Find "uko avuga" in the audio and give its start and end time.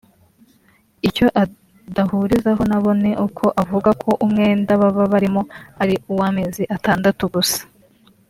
3.25-3.89